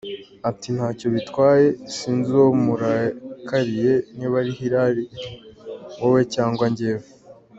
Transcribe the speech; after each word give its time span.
Ati 0.49 0.69
“Ntacyo 0.75 1.07
bitwaye, 1.15 1.67
sinzi 1.95 2.29
uwo 2.37 2.49
murakariye 2.63 3.93
niba 4.17 4.35
ari 4.41 4.51
Hillary, 4.59 5.05
wowe 5.99 6.21
cyangwa 6.35 6.63
njyewe. 6.71 7.05